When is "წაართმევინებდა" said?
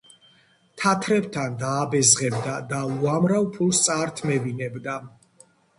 3.87-5.03